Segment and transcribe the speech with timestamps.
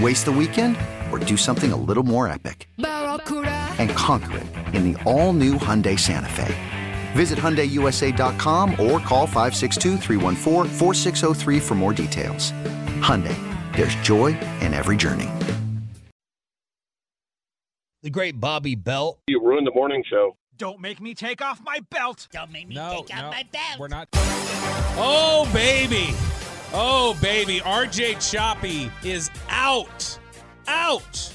[0.00, 0.76] Waste the weekend
[1.12, 2.68] or do something a little more epic?
[2.78, 6.54] And conquer it in the all new Hyundai Santa Fe.
[7.12, 9.98] Visit HyundaiUSA.com or call 562
[11.60, 12.50] for more details.
[13.00, 13.36] Hyundai,
[13.76, 14.28] there's joy
[14.60, 15.28] in every journey.
[18.02, 19.18] The great Bobby Belt.
[19.28, 20.36] You ruined the morning show.
[20.56, 22.28] Don't make me take off my belt.
[22.32, 23.78] Don't make me No, take off no, my belt.
[23.80, 24.08] we're not.
[24.96, 26.14] Oh baby,
[26.72, 30.18] oh baby, RJ Choppy is out,
[30.66, 31.32] out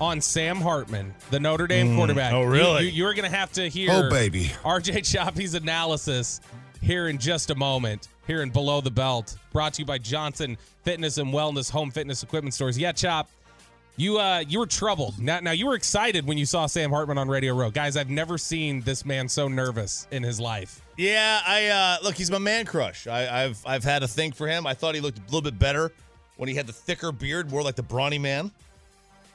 [0.00, 2.32] on Sam Hartman, the Notre Dame mm, quarterback.
[2.32, 2.88] oh, You- really?
[2.90, 3.90] You, are going to have to hear.
[3.92, 4.44] Oh, baby.
[4.64, 6.40] RJ Choppy's analysis
[6.80, 8.08] here in just a moment.
[8.26, 12.22] Here in Below the Belt, brought to you by Johnson Fitness and Wellness Home Fitness
[12.22, 12.76] Equipment Stores.
[12.78, 13.30] Yeah, Chop,
[13.98, 15.18] you uh you were troubled.
[15.18, 17.70] Now, now you were excited when you saw Sam Hartman on Radio Row.
[17.70, 20.80] Guys, I've never seen this man so nervous in his life.
[20.96, 22.14] Yeah, I uh, look.
[22.14, 23.06] He's my man crush.
[23.06, 24.66] I, I've I've had a thing for him.
[24.66, 25.92] I thought he looked a little bit better
[26.36, 28.52] when he had the thicker beard, more like the brawny man.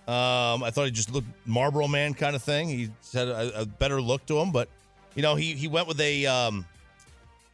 [0.08, 2.68] Um, I thought he just looked Marlboro man kind of thing.
[2.70, 4.70] He had a, a better look to him, but
[5.16, 6.66] you know, he he went with a um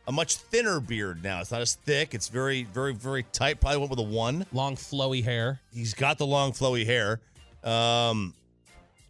[0.09, 1.39] a much thinner beard now.
[1.39, 2.15] It's not as thick.
[2.15, 3.61] It's very very very tight.
[3.61, 4.45] Probably went with a one.
[4.51, 5.61] Long flowy hair.
[5.71, 7.21] He's got the long flowy hair.
[7.63, 8.33] Um,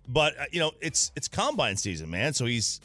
[0.09, 2.33] but uh, you know, it's it's combine season, man.
[2.33, 2.81] So he's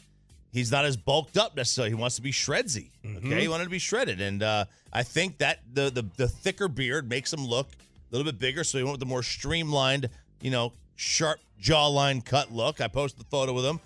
[0.53, 1.91] he's not as bulked up necessarily.
[1.91, 2.91] He wants to be shredsy.
[3.05, 6.69] Okay, he wanted to be shredded, and uh, I think that the, the the thicker
[6.69, 8.63] beard makes him look a little bit bigger.
[8.63, 10.09] So he went with the more streamlined,
[10.41, 12.81] you know, sharp jawline cut look.
[12.81, 13.81] I posted the photo with him.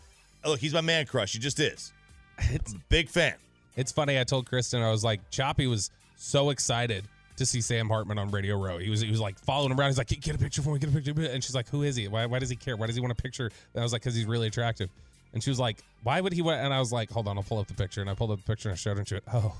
[0.44, 1.32] Oh, look, he's my man crush.
[1.32, 1.94] He just is.
[2.50, 3.34] It's big fan.
[3.78, 4.18] It's funny.
[4.18, 7.04] I told Kristen I was like, Choppy was so excited
[7.36, 8.78] to see Sam Hartman on Radio Row.
[8.78, 9.90] He was he was like following him around.
[9.90, 11.12] He's like, get, get a picture for me, get a picture.
[11.12, 12.08] And she's like, who is he?
[12.08, 12.76] Why why does he care?
[12.76, 13.46] Why does he want a picture?
[13.46, 14.90] And I was like, because he's really attractive.
[15.32, 16.60] And she was like, why would he want?
[16.60, 18.00] And I was like, hold on, I'll pull up the picture.
[18.00, 18.98] And I pulled up the picture and I showed her.
[18.98, 19.56] And she went, oh,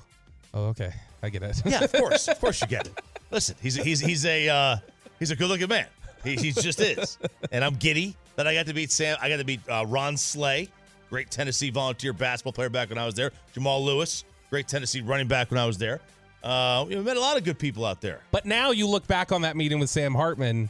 [0.53, 0.91] oh, okay,
[1.23, 1.61] I get it.
[1.65, 2.99] Yeah, of course, of course you get it.
[3.31, 4.75] Listen, he's he's he's a uh,
[5.17, 5.87] he's a good looking man.
[6.25, 7.17] He, he just is,
[7.53, 9.17] and I'm giddy that I got to meet Sam.
[9.21, 10.67] I got to meet uh, Ron Slay,
[11.09, 13.31] great Tennessee volunteer basketball player back when I was there.
[13.53, 15.99] Jamal Lewis, great Tennessee running back when I was there.
[16.43, 19.31] Uh, we met a lot of good people out there, But now you look back
[19.31, 20.69] on that meeting with Sam Hartman.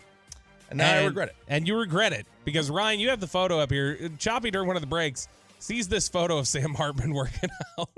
[0.69, 1.35] and now I regret it.
[1.47, 4.09] And you regret it because Ryan, you have the photo up here.
[4.17, 5.27] Choppy during one of the breaks
[5.59, 7.89] sees this photo of Sam Hartman working out,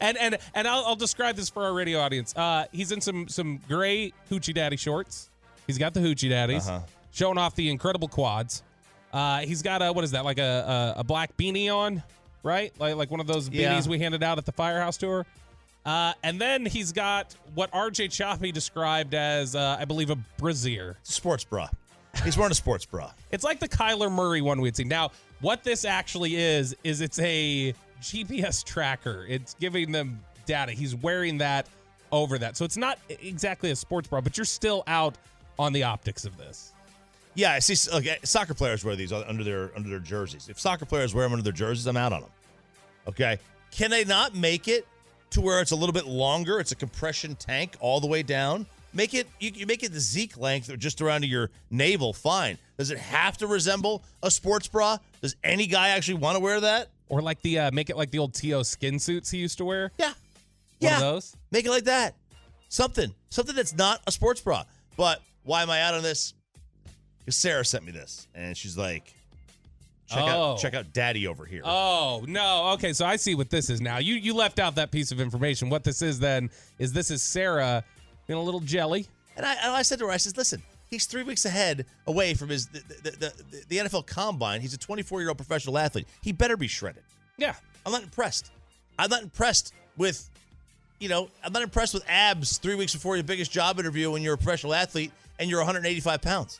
[0.00, 2.34] and and and I'll, I'll describe this for our radio audience.
[2.36, 5.30] Uh, he's in some some gray hoochie daddy shorts.
[5.66, 6.80] He's got the hoochie daddies, Uh-huh.
[7.12, 8.62] showing off the incredible quads.
[9.12, 12.02] Uh, he's got a what is that like a a, a black beanie on,
[12.42, 12.72] right?
[12.78, 13.72] Like like one of those Yeah.
[13.74, 15.24] beanies we handed out at the firehouse tour.
[15.86, 20.96] Uh, and then he's got what RJ Choppy described as, uh, I believe, a brassiere.
[21.02, 21.68] Sports bra.
[22.24, 23.10] He's wearing a sports bra.
[23.32, 24.88] It's like the Kyler Murray one we'd seen.
[24.88, 29.24] Now, what this actually is, is it's a GPS tracker.
[29.28, 30.72] It's giving them data.
[30.72, 31.66] He's wearing that
[32.12, 32.56] over that.
[32.56, 35.16] So it's not exactly a sports bra, but you're still out
[35.58, 36.72] on the optics of this.
[37.38, 37.88] Yeah, I see.
[37.96, 40.48] Okay, soccer players wear these under their under their jerseys.
[40.48, 42.30] If soccer players wear them under their jerseys, I'm out on them.
[43.06, 43.38] Okay,
[43.70, 44.88] can they not make it
[45.30, 46.58] to where it's a little bit longer?
[46.58, 48.66] It's a compression tank all the way down.
[48.92, 52.12] Make it you, you make it the Zeke length or just around to your navel.
[52.12, 52.58] Fine.
[52.76, 54.98] Does it have to resemble a sports bra?
[55.22, 56.88] Does any guy actually want to wear that?
[57.08, 58.64] Or like the, uh, make it like the old T.O.
[58.64, 59.92] skin suits he used to wear.
[59.96, 60.14] Yeah, One
[60.80, 60.94] yeah.
[60.96, 61.36] of those.
[61.52, 62.16] Make it like that.
[62.68, 64.64] Something, something that's not a sports bra.
[64.96, 66.34] But why am I out on this?
[67.30, 69.14] Sarah sent me this, and she's like,
[70.08, 70.52] "Check Oh.
[70.52, 72.70] out, check out, Daddy over here." Oh no.
[72.72, 73.98] Okay, so I see what this is now.
[73.98, 75.68] You you left out that piece of information.
[75.70, 77.84] What this is then is this is Sarah
[78.28, 79.06] in a little jelly.
[79.36, 80.60] And I, and I said to her, I said, listen,
[80.90, 84.60] he's three weeks ahead away from his the, the, the, the NFL Combine.
[84.60, 86.08] He's a 24 year old professional athlete.
[86.22, 87.04] He better be shredded.
[87.36, 87.54] Yeah.
[87.86, 88.50] I'm not impressed.
[88.98, 90.28] I'm not impressed with,
[90.98, 94.22] you know, I'm not impressed with abs three weeks before your biggest job interview when
[94.22, 96.58] you're a professional athlete and you're 185 pounds.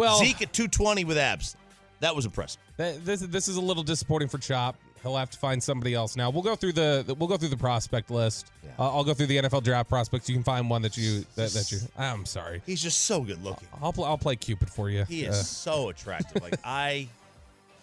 [0.00, 1.56] Well, Zeke at 220 with abs.
[2.00, 2.60] that was impressive.
[2.76, 4.76] Th- This this is a little disappointing for Chop.
[5.02, 6.28] He'll have to find somebody else now.
[6.28, 8.50] We'll go through the the- we'll go through the prospect list.
[8.78, 10.28] Uh, I'll go through the NFL draft prospects.
[10.28, 11.78] You can find one that you that, that you.
[11.98, 12.60] I'm sorry.
[12.66, 13.66] He's just so good looking.
[13.82, 15.04] I'll pl- I'll play Cupid for you.
[15.04, 16.42] He is Uh, so attractive.
[16.42, 17.08] Like I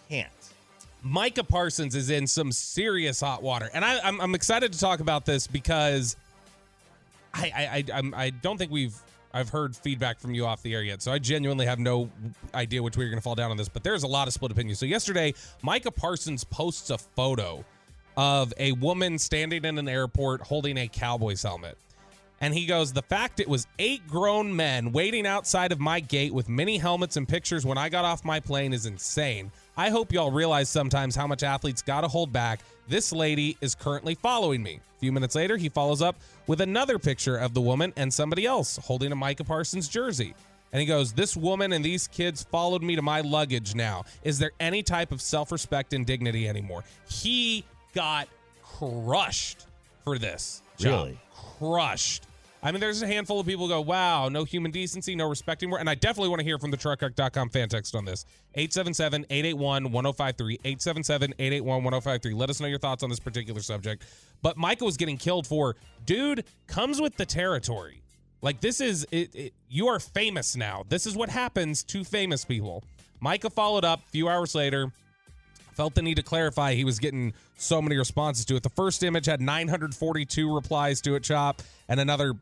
[0.09, 0.29] can't.
[1.03, 4.99] Micah Parsons is in some serious hot water, and I, I'm I'm excited to talk
[4.99, 6.15] about this because
[7.33, 8.95] I I I, I'm, I don't think we've
[9.33, 12.09] I've heard feedback from you off the air yet, so I genuinely have no
[12.53, 13.69] idea which way you're going to fall down on this.
[13.69, 14.79] But there's a lot of split opinions.
[14.79, 17.63] So yesterday, Micah Parsons posts a photo
[18.15, 21.77] of a woman standing in an airport holding a Cowboys helmet.
[22.39, 26.33] And he goes, The fact it was eight grown men waiting outside of my gate
[26.33, 29.51] with mini helmets and pictures when I got off my plane is insane.
[29.75, 32.59] I hope y'all realize sometimes how much athletes got to hold back.
[32.87, 34.79] This lady is currently following me.
[34.95, 36.15] A few minutes later, he follows up
[36.47, 40.33] with another picture of the woman and somebody else holding a Micah Parsons jersey.
[40.71, 44.05] And he goes, This woman and these kids followed me to my luggage now.
[44.23, 46.83] Is there any type of self respect and dignity anymore?
[47.09, 48.29] He got
[48.63, 49.65] crushed
[50.03, 50.61] for this.
[50.77, 50.91] John.
[50.91, 51.19] Really?
[51.59, 52.26] Crushed.
[52.63, 55.79] I mean, there's a handful of people go, wow, no human decency, no respect anymore.
[55.79, 58.25] And I definitely want to hear from the truckhawk.com fan text on this.
[58.55, 60.59] 877 881 1053.
[60.63, 62.33] 877 881 1053.
[62.33, 64.05] Let us know your thoughts on this particular subject.
[64.41, 65.75] But Michael was getting killed for,
[66.05, 68.01] dude, comes with the territory.
[68.41, 70.83] Like, this is, it, it, you are famous now.
[70.89, 72.83] This is what happens to famous people.
[73.19, 74.91] Micah followed up a few hours later
[75.77, 78.63] felt the need to clarify he was getting so many responses to it.
[78.63, 82.33] The first image had 942 replies to it, Chop, and another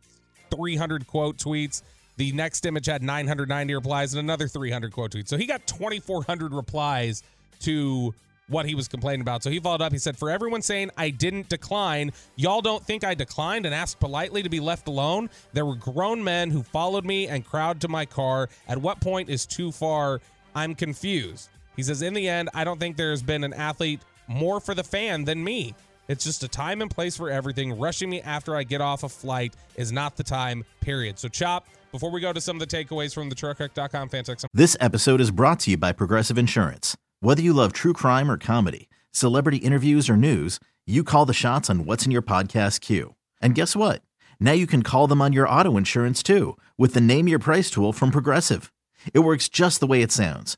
[0.51, 1.83] 300 quote tweets.
[2.15, 5.27] The next image had 990 replies and another 300 quote tweets.
[5.27, 7.23] So he got 2,400 replies
[7.59, 8.13] to
[8.47, 9.43] what he was complaining about.
[9.43, 9.91] So he followed up.
[9.91, 13.99] He said, For everyone saying I didn't decline, y'all don't think I declined and asked
[13.99, 15.29] politely to be left alone?
[15.51, 18.47] There were grown men who followed me and crowd to my car.
[18.67, 20.21] At what point is too far?
[20.55, 21.49] I'm confused.
[21.75, 24.83] He says, In the end, I don't think there's been an athlete more for the
[24.83, 25.75] fan than me.
[26.07, 27.80] It's just a time and place for everything.
[27.80, 31.18] Rushing me after I get off a flight is not the time, period.
[31.18, 34.45] So, Chop, before we go to some of the takeaways from the truckhawk.com fan text,
[34.54, 36.95] This episode is brought to you by Progressive Insurance.
[37.22, 41.69] Whether you love true crime or comedy, celebrity interviews or news, you call the shots
[41.69, 43.16] on what's in your podcast queue.
[43.42, 44.04] And guess what?
[44.39, 47.71] Now you can call them on your auto insurance too with the Name Your Price
[47.71, 48.71] tool from Progressive.
[49.13, 50.57] It works just the way it sounds.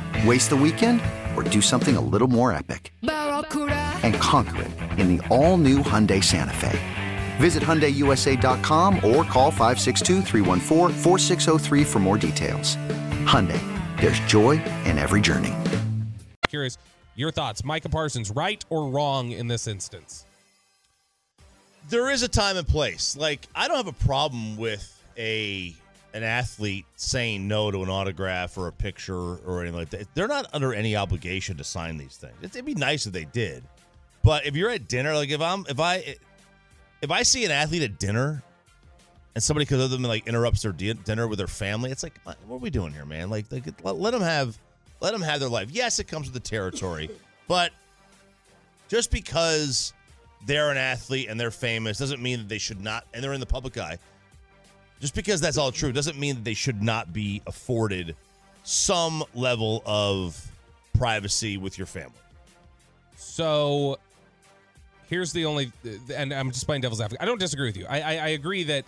[0.25, 0.99] Waste the weekend
[1.35, 2.93] or do something a little more epic?
[3.01, 6.79] And conquer it in the all new Hyundai Santa Fe.
[7.37, 12.75] Visit HyundaiUSA.com or call 562-314-4603 for more details.
[13.25, 13.59] Hyundai,
[13.99, 15.53] there's joy in every journey.
[16.49, 16.77] curious
[17.15, 17.63] your thoughts.
[17.63, 20.25] Micah Parsons, right or wrong in this instance?
[21.89, 23.15] there is a time and place.
[23.17, 24.87] Like I don't have a problem with
[25.17, 25.75] a
[26.13, 30.07] an athlete saying no to an autograph or a picture or anything like that.
[30.13, 32.35] They're not under any obligation to sign these things.
[32.41, 33.63] It'd be nice if they did.
[34.23, 36.15] But if you're at dinner, like if I'm if I
[37.01, 38.43] if I see an athlete at dinner
[39.33, 42.03] and somebody comes up to them like interrupts their di- dinner with their family, it's
[42.03, 43.29] like what are we doing here, man?
[43.29, 44.57] Like, like let, let them have
[44.99, 45.69] let them have their life.
[45.71, 47.09] Yes, it comes with the territory,
[47.47, 47.71] but
[48.87, 49.93] just because
[50.45, 53.39] they're an athlete and they're famous doesn't mean that they should not and they're in
[53.39, 53.97] the public eye
[55.01, 58.15] just because that's all true doesn't mean that they should not be afforded
[58.63, 60.49] some level of
[60.93, 62.13] privacy with your family.
[63.17, 63.97] So
[65.09, 65.71] here's the only,
[66.15, 67.21] and I'm just playing devil's advocate.
[67.21, 67.85] I don't disagree with you.
[67.89, 68.85] I, I, I agree that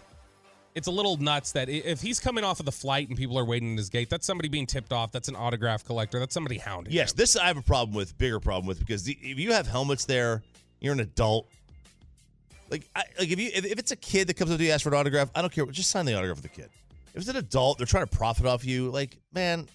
[0.75, 3.45] it's a little nuts that if he's coming off of the flight and people are
[3.45, 5.11] waiting in his gate, that's somebody being tipped off.
[5.11, 6.19] That's an autograph collector.
[6.19, 6.93] That's somebody hounding.
[6.93, 7.17] Yes, him.
[7.17, 10.05] this I have a problem with, bigger problem with, because the, if you have helmets
[10.05, 10.41] there,
[10.79, 11.47] you're an adult.
[12.73, 14.71] Like, I, like if you if, if it's a kid that comes up to you
[14.71, 15.63] ask for an autograph, I don't care.
[15.67, 16.69] Just sign the autograph with the kid.
[17.13, 18.89] If it's an adult, they're trying to profit off you.
[18.89, 19.67] Like, man,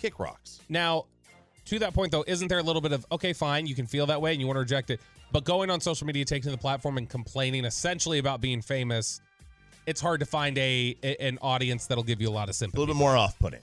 [0.00, 0.60] kick rocks.
[0.68, 1.04] Now,
[1.66, 4.06] to that point though, isn't there a little bit of okay, fine, you can feel
[4.06, 5.00] that way and you want to reject it,
[5.30, 9.20] but going on social media, taking the platform and complaining essentially about being famous,
[9.86, 12.78] it's hard to find a, a- an audience that'll give you a lot of sympathy.
[12.78, 13.60] A little bit more off-putting.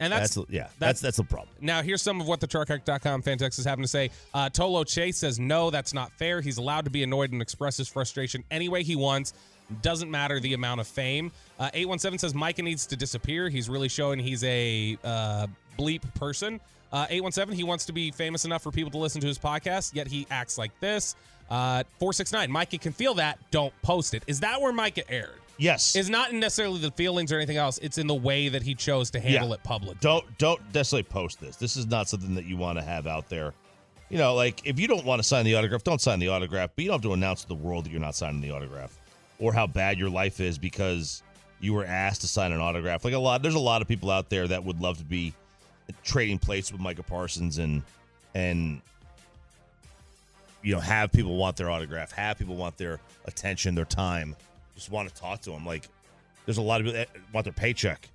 [0.00, 0.68] And that's, That's, yeah.
[0.78, 1.50] That's that's the problem.
[1.60, 4.10] Now, here's some of what the truckhack.com fan text is having to say.
[4.32, 6.40] Uh, Tolo Chase says, no, that's not fair.
[6.40, 9.34] He's allowed to be annoyed and express his frustration any way he wants.
[9.82, 11.30] Doesn't matter the amount of fame.
[11.58, 13.48] Uh, 817 says, Micah needs to disappear.
[13.50, 15.46] He's really showing he's a uh,
[15.78, 16.60] bleep person.
[16.92, 19.94] Uh, 817, he wants to be famous enough for people to listen to his podcast,
[19.94, 21.14] yet he acts like this.
[21.50, 23.38] Uh, 469, Micah can feel that.
[23.50, 24.22] Don't post it.
[24.26, 25.34] Is that where Micah aired?
[25.58, 25.94] Yes.
[25.96, 27.78] Is not necessarily the feelings or anything else.
[27.82, 29.54] It's in the way that he chose to handle Yeah.
[29.54, 29.98] it publicly.
[30.00, 31.56] don't don't necessarily post this.
[31.56, 33.52] This is not something that you want to have out there.
[34.08, 36.70] You know, like if you don't want to sign the autograph, don't sign the autograph.
[36.74, 38.98] But you don't have to announce to the world that you're not signing the autograph
[39.38, 41.22] or how bad your life is because
[41.60, 43.04] you were asked to sign an autograph.
[43.04, 45.34] Like a lot, there's a lot of people out there that would love to be
[46.04, 47.82] trading plates with Micah Parsons and
[48.34, 48.80] and
[50.62, 54.36] you know have people want their autograph, have people want their attention, their time,
[54.74, 55.64] just want to talk to them.
[55.66, 55.88] Like
[56.44, 58.08] there's a lot of people that want their paycheck.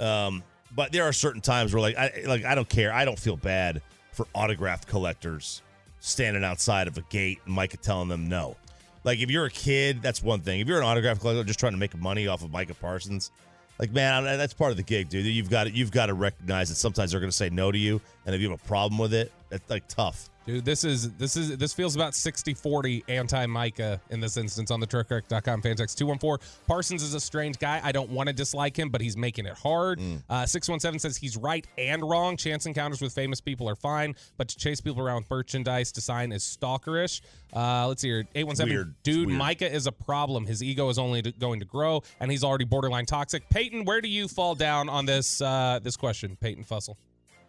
[0.00, 0.42] Um,
[0.74, 2.92] but there are certain times where like I like I don't care.
[2.92, 5.62] I don't feel bad for autograph collectors
[6.00, 8.56] standing outside of a gate and Micah telling them no.
[9.04, 10.60] Like if you're a kid, that's one thing.
[10.60, 13.30] If you're an autograph collector just trying to make money off of Micah Parsons,
[13.78, 15.26] like man, that's part of the gig, dude.
[15.26, 17.78] You've got to, you've got to recognize that sometimes they're going to say no to
[17.78, 20.28] you, and if you have a problem with it, that's like tough.
[20.46, 24.86] Dude, this is this is this feels about 60-40 anti-Micah in this instance on the
[24.86, 26.46] truckwreck.com fan text 214.
[26.68, 27.80] Parsons is a strange guy.
[27.82, 30.00] I don't want to dislike him, but he's making it hard.
[30.30, 32.36] Uh, 617 says he's right and wrong.
[32.36, 36.00] Chance encounters with famous people are fine, but to chase people around with merchandise to
[36.00, 37.22] sign is stalkerish.
[37.52, 38.24] Uh, let's see here.
[38.36, 38.94] 817 Weird.
[39.02, 39.28] Dude.
[39.28, 40.46] Micah is a problem.
[40.46, 43.48] His ego is only to- going to grow and he's already borderline toxic.
[43.50, 46.96] Peyton, where do you fall down on this uh, this question, Peyton Fussell?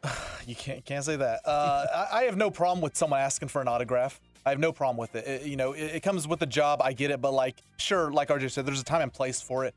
[0.48, 1.42] You can't can't say that.
[1.44, 4.22] Uh, I, I have no problem with someone asking for an autograph.
[4.46, 5.28] I have no problem with it.
[5.28, 6.82] It- you know, it, it comes with the job.
[6.82, 9.66] I get it, but like, sure, like RJ said, there's a time and place for
[9.66, 9.76] it.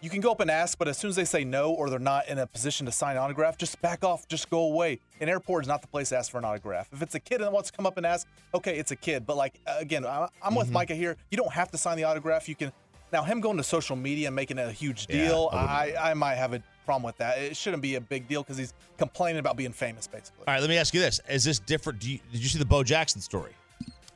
[0.00, 1.98] You can go up and ask, but as soon as they say no or they're
[1.98, 5.00] not in a position to sign an autograph, just back off, just go away.
[5.20, 6.88] An airport is not the place to ask for an autograph.
[6.92, 9.26] If it's a kid and wants to come up and ask, okay, it's a kid.
[9.26, 11.16] But like again, I, I'm with Micah here.
[11.32, 12.48] You don't have to sign the autograph.
[12.48, 12.70] You can.
[13.12, 15.94] Now him going to social media and making it a huge Yeah, deal, I.
[15.96, 17.38] I, I might have a problem with that.
[17.38, 20.44] It shouldn't be a big deal because he's complaining about being famous, basically.
[20.46, 22.00] All right, let me ask you this: Is this different?
[22.00, 23.52] Do you, did you see the Bo Jackson story?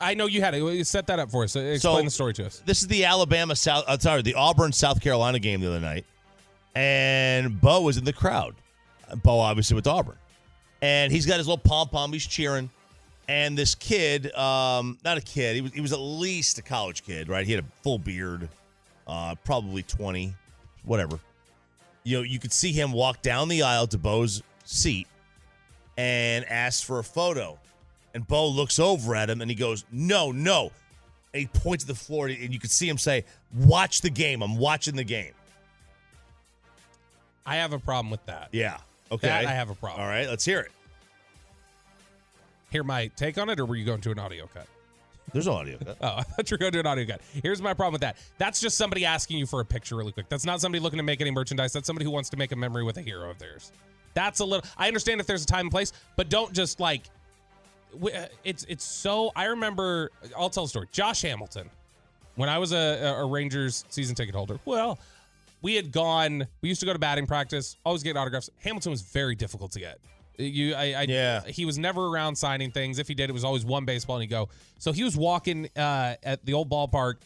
[0.00, 0.86] I know you had it.
[0.86, 1.56] Set that up for us.
[1.56, 2.62] Explain the story to us.
[2.64, 3.84] This is the Alabama South.
[3.86, 6.04] Uh, sorry, the Auburn South Carolina game the other night,
[6.74, 8.54] and Bo was in the crowd.
[9.22, 10.16] Bo obviously with Auburn,
[10.82, 12.12] and he's got his little pom pom.
[12.12, 12.70] He's cheering,
[13.26, 17.04] and this kid, um, not a kid, he was he was at least a college
[17.04, 17.46] kid, right?
[17.46, 18.48] He had a full beard,
[19.08, 20.34] uh, probably twenty,
[20.84, 21.18] whatever.
[22.04, 25.08] You know, you could see him walk down the aisle to Bo's seat
[25.96, 27.58] and asks for a photo.
[28.14, 30.72] And Bo looks over at him and he goes, No, no.
[31.34, 33.24] And he points to the floor and you could see him say,
[33.54, 34.42] Watch the game.
[34.42, 35.32] I'm watching the game.
[37.44, 38.48] I have a problem with that.
[38.52, 38.78] Yeah.
[39.10, 39.26] Okay.
[39.28, 40.02] That I have a problem.
[40.02, 40.70] All right, let's hear it.
[42.70, 44.66] Hear my take on it, or were you going to an audio cut?
[45.32, 45.78] There's no audio.
[45.78, 45.96] cut.
[46.00, 47.20] Oh, I thought you were going to do an audio cut.
[47.42, 48.16] Here's my problem with that.
[48.38, 50.28] That's just somebody asking you for a picture really quick.
[50.28, 51.72] That's not somebody looking to make any merchandise.
[51.72, 53.72] That's somebody who wants to make a memory with a hero of theirs.
[54.14, 54.68] That's a little.
[54.76, 57.02] I understand if there's a time and place, but don't just like.
[58.02, 59.30] uh, It's it's so.
[59.36, 60.10] I remember.
[60.36, 60.88] I'll tell a story.
[60.92, 61.68] Josh Hamilton,
[62.36, 64.58] when I was a, a Rangers season ticket holder.
[64.64, 64.98] Well,
[65.62, 66.46] we had gone.
[66.62, 67.76] We used to go to batting practice.
[67.84, 68.48] Always get autographs.
[68.60, 69.98] Hamilton was very difficult to get.
[70.38, 71.42] You, I, I, Yeah.
[71.46, 72.98] He was never around signing things.
[72.98, 74.48] If he did, it was always one baseball and he go.
[74.78, 77.16] So he was walking uh, at the old ballpark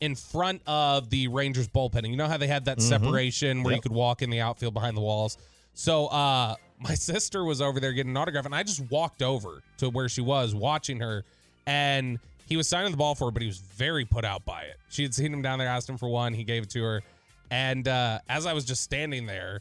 [0.00, 1.98] in front of the Rangers bullpen.
[1.98, 4.74] And you know how they had that separation where you could walk in the outfield
[4.74, 5.38] behind the walls.
[5.74, 9.62] So uh, my sister was over there getting an autograph, and I just walked over
[9.78, 11.24] to where she was watching her,
[11.66, 14.62] and he was signing the ball for her, but he was very put out by
[14.62, 14.76] it.
[14.90, 17.02] She had seen him down there, asked him for one, he gave it to her,
[17.50, 19.60] and uh, as I was just standing there,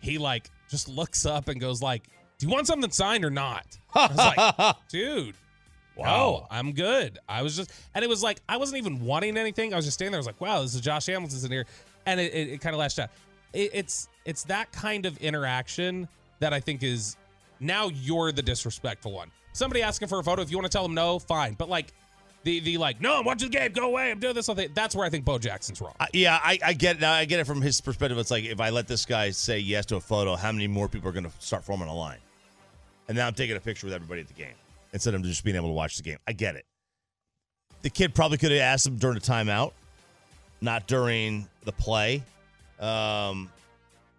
[0.00, 2.08] he like just looks up and goes like,
[2.42, 5.36] "Do you want something signed or not?" I was like, "Dude."
[5.94, 6.06] Wow.
[6.06, 7.18] No, I'm good.
[7.28, 9.72] I was just, and it was like I wasn't even wanting anything.
[9.72, 10.18] I was just standing there.
[10.18, 11.66] I was like, "Wow, this is Josh Hamilton's in here,"
[12.06, 13.10] and it, it, it kind of lashed out.
[13.52, 16.08] It, it's it's that kind of interaction
[16.40, 17.16] that I think is
[17.60, 19.30] now you're the disrespectful one.
[19.52, 21.54] Somebody asking for a photo, if you want to tell them no, fine.
[21.54, 21.92] But like
[22.44, 24.46] the the like, no, I'm watching the game, go away, I'm doing this.
[24.46, 24.70] Something.
[24.74, 25.94] That's where I think Bo Jackson's wrong.
[26.00, 27.12] Uh, yeah, I, I get now.
[27.12, 28.18] I get it from his perspective.
[28.18, 30.88] It's like if I let this guy say yes to a photo, how many more
[30.88, 32.18] people are going to start forming a line?
[33.08, 34.54] And now I'm taking a picture with everybody at the game
[34.92, 36.18] instead of just being able to watch the game.
[36.26, 36.64] I get it.
[37.82, 39.72] The kid probably could have asked him during the timeout,
[40.60, 42.22] not during the play.
[42.78, 43.50] Um,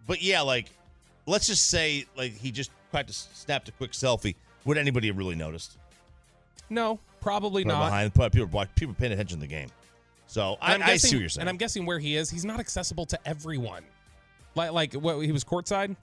[0.06, 0.70] but yeah, like
[1.26, 4.34] let's just say like he just practiced snapped a quick selfie.
[4.64, 5.78] Would anybody have really noticed?
[6.70, 7.86] No, probably not.
[7.86, 9.68] Behind but people watch people paying attention to the game.
[10.26, 11.42] So I, I'm I see what you're saying.
[11.42, 13.84] And I'm guessing where he is, he's not accessible to everyone.
[14.54, 15.96] Like, like what he was courtside.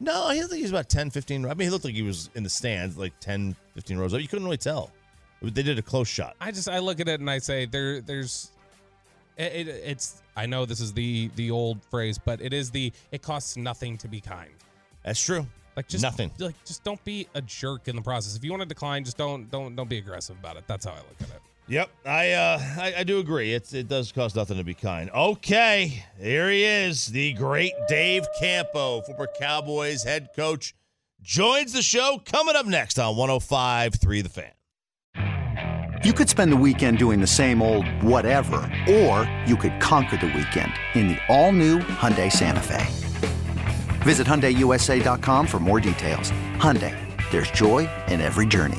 [0.00, 1.44] No, I think he was about 10, 15.
[1.44, 4.20] I mean, he looked like he was in the stands, like 10, 15 rows up.
[4.20, 4.90] You couldn't really tell.
[5.42, 6.36] They did a close shot.
[6.40, 8.50] I just I look at it and I say there there's
[9.36, 12.92] it, it, it's I know this is the the old phrase, but it is the
[13.12, 14.50] it costs nothing to be kind.
[15.04, 15.46] That's true.
[15.76, 16.32] Like just Nothing.
[16.40, 18.34] Like just don't be a jerk in the process.
[18.36, 20.64] If you want to decline, just don't don't don't be aggressive about it.
[20.66, 21.42] That's how I look at it.
[21.68, 23.52] Yep, I uh, I, I do agree.
[23.52, 25.10] It's it does cost nothing to be kind.
[25.10, 30.74] Okay, here he is, the great Dave Campo, former Cowboys head coach,
[31.20, 32.22] joins the show.
[32.24, 34.52] Coming up next on 105.3 The Fan.
[36.04, 38.56] You could spend the weekend doing the same old whatever,
[38.88, 42.86] or you could conquer the weekend in the all-new Hyundai Santa Fe.
[44.02, 46.30] Visit HyundaiUSA.com for more details.
[46.54, 46.94] Hyundai,
[47.32, 48.78] there's joy in every journey.